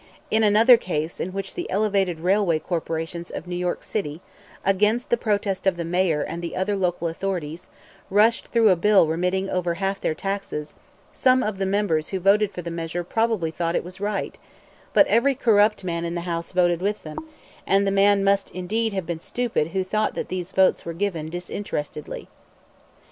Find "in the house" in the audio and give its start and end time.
16.03-16.51